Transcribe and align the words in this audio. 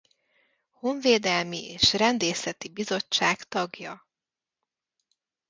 Honvédelmi 0.79 1.69
és 1.69 1.93
rendészeti 1.93 2.69
bizottság 2.69 3.43
tagja. 3.43 4.07